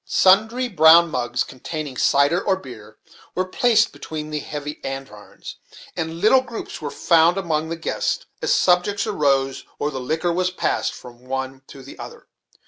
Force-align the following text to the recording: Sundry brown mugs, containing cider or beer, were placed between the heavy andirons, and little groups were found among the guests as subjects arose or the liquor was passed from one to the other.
Sundry 0.03 0.67
brown 0.67 1.11
mugs, 1.11 1.43
containing 1.43 1.95
cider 1.95 2.43
or 2.43 2.55
beer, 2.55 2.97
were 3.35 3.45
placed 3.45 3.93
between 3.93 4.31
the 4.31 4.39
heavy 4.39 4.81
andirons, 4.83 5.57
and 5.95 6.19
little 6.19 6.41
groups 6.41 6.81
were 6.81 6.89
found 6.89 7.37
among 7.37 7.69
the 7.69 7.75
guests 7.75 8.25
as 8.41 8.51
subjects 8.51 9.05
arose 9.05 9.63
or 9.77 9.91
the 9.91 9.99
liquor 9.99 10.33
was 10.33 10.49
passed 10.49 10.91
from 10.95 11.25
one 11.25 11.61
to 11.67 11.83
the 11.83 11.99
other. 11.99 12.25